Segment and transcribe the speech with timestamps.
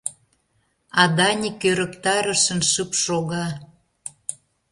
[1.01, 3.45] А Даник ӧрыктарышын шып шога.